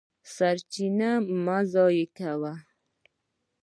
سرچینې 0.35 1.11
مه 1.43 1.57
ضایع 1.73 2.07
کوه. 2.17 2.53